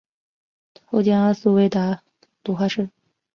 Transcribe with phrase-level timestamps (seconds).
[0.85, 2.01] 后兼阿速卫达
[2.43, 2.89] 鲁花赤。